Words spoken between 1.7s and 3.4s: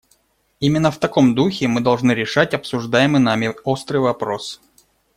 должны решать обсуждаемый